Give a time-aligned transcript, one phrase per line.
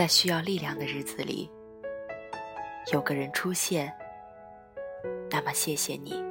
[0.00, 1.50] 在需要力量的日子里，
[2.90, 3.92] 有个人出现，
[5.30, 6.24] 那么谢谢你。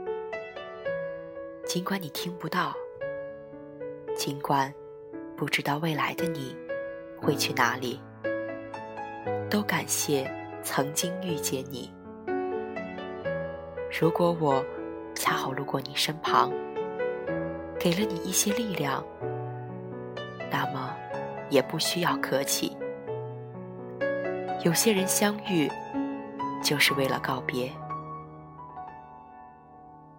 [1.68, 2.74] 尽管你听不到，
[4.16, 4.74] 尽管
[5.38, 6.58] 不知道未来的你
[7.22, 8.02] 会去哪里，
[9.52, 10.28] 都感谢
[10.64, 11.94] 曾经遇见你。
[14.02, 14.66] 如果我
[15.14, 16.52] 恰好路过你身旁，
[17.80, 19.06] 给了你一些力量，
[20.50, 20.98] 那么
[21.52, 22.76] 也不需要客气。
[24.62, 25.72] 有些人相遇，
[26.62, 27.72] 就是为了告别。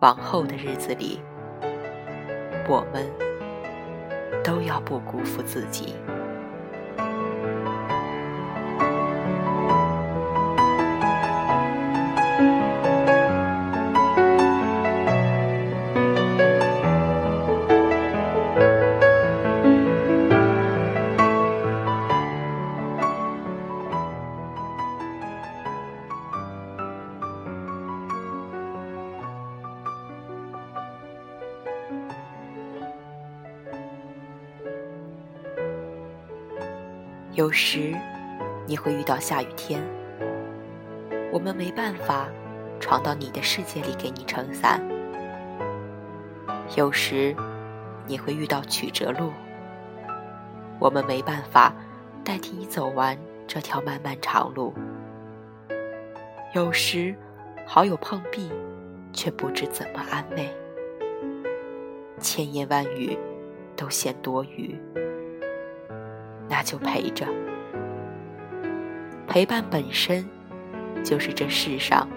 [0.01, 1.21] 往后的日子里，
[2.67, 3.07] 我们
[4.43, 5.95] 都要不辜负自己。
[37.33, 37.95] 有时，
[38.67, 39.81] 你会遇到下雨天，
[41.33, 42.29] 我们没办法
[42.81, 44.83] 闯到你的世界里给你撑伞。
[46.77, 47.35] 有时，
[48.05, 49.31] 你会遇到曲折路，
[50.81, 51.73] 我们没办法
[52.25, 53.17] 代替你走完
[53.47, 54.75] 这条漫漫长路。
[56.53, 57.15] 有时，
[57.65, 58.51] 好友碰壁，
[59.13, 60.53] 却不知怎么安慰，
[62.19, 63.17] 千言万语
[63.77, 64.77] 都嫌多余。
[66.51, 67.25] 那就陪着，
[69.29, 70.29] 陪伴本身
[71.05, 72.09] 就是这世上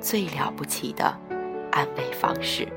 [0.00, 1.04] 最了不起的
[1.72, 2.68] 安慰方式。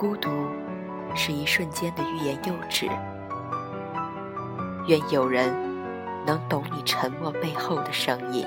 [0.00, 0.30] 孤独
[1.14, 2.88] 是一瞬间的欲言又止，
[4.88, 5.54] 愿有人
[6.24, 8.46] 能懂你沉默背后的声音。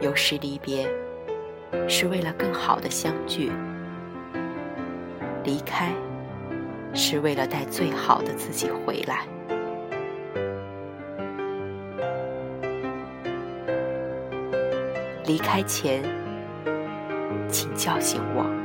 [0.00, 0.84] 有时离别
[1.88, 3.52] 是为了更好的相聚，
[5.44, 5.92] 离开
[6.92, 9.24] 是为了带最好的自己回来。
[15.24, 16.19] 离开前。
[17.50, 18.59] 请叫醒我。